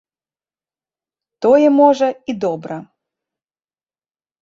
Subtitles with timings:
[1.47, 2.75] Тое, можа, і добра.